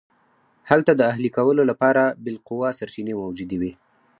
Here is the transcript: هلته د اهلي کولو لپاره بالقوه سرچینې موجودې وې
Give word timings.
هلته 0.69 0.91
د 0.95 1.01
اهلي 1.11 1.29
کولو 1.37 1.61
لپاره 1.71 2.03
بالقوه 2.23 2.69
سرچینې 2.79 3.13
موجودې 3.21 3.57
وې 3.61 3.71